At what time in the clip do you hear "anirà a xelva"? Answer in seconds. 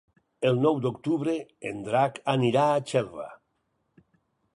2.33-3.29